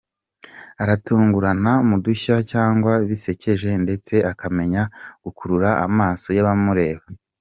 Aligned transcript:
Aratungurana 0.83 1.73
mu 1.89 1.97
dushya 2.05 2.35
cyangwa 2.51 2.91
bisekeje 3.09 3.69
ndetse 3.83 4.13
akamenya 4.31 4.81
gukurura 5.23 5.69
amaso 5.85 6.27
y’abamureba. 6.37 7.03